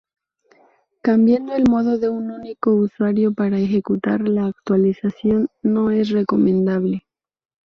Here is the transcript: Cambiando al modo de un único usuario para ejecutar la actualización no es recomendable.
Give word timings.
Cambiando 1.03 1.53
al 1.53 1.69
modo 1.69 1.99
de 1.99 2.09
un 2.09 2.31
único 2.31 2.73
usuario 2.73 3.35
para 3.35 3.59
ejecutar 3.59 4.27
la 4.27 4.47
actualización 4.47 5.49
no 5.61 5.91
es 5.91 6.09
recomendable. 6.09 7.05